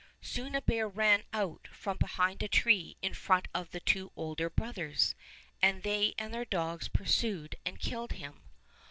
[0.23, 4.49] Soon a bear ran out from behind a tree in front of the two older
[4.49, 5.13] bro thers,
[5.61, 8.41] and they and their dogs pursued and killed him.